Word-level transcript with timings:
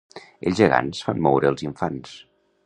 Els 0.51 0.55
gegants 0.61 1.01
fan 1.09 1.21
moure 1.27 1.51
els 1.53 1.65
infants. 1.69 2.17